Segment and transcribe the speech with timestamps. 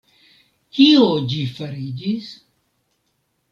[0.77, 1.03] Kio
[1.35, 2.33] ĝi fariĝis?